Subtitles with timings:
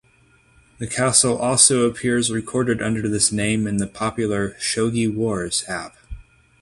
[0.79, 5.95] The castle also appears recorded under this name in the popular "Shogi Wars" app.